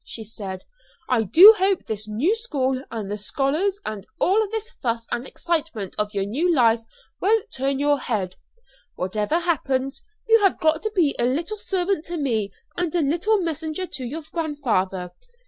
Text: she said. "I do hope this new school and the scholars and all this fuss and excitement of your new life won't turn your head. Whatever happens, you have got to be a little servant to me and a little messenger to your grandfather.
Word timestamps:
she 0.03 0.23
said. 0.23 0.65
"I 1.07 1.21
do 1.21 1.53
hope 1.59 1.85
this 1.85 2.07
new 2.07 2.33
school 2.35 2.83
and 2.89 3.11
the 3.11 3.19
scholars 3.19 3.79
and 3.85 4.07
all 4.19 4.49
this 4.49 4.71
fuss 4.81 5.05
and 5.11 5.27
excitement 5.27 5.93
of 5.99 6.11
your 6.11 6.25
new 6.25 6.51
life 6.51 6.79
won't 7.19 7.51
turn 7.53 7.77
your 7.77 7.99
head. 7.99 8.33
Whatever 8.95 9.37
happens, 9.41 10.01
you 10.27 10.39
have 10.39 10.59
got 10.59 10.81
to 10.81 10.91
be 10.95 11.15
a 11.19 11.25
little 11.25 11.59
servant 11.59 12.03
to 12.05 12.17
me 12.17 12.51
and 12.75 12.95
a 12.95 13.01
little 13.01 13.39
messenger 13.41 13.85
to 13.85 14.03
your 14.03 14.23
grandfather. 14.31 15.11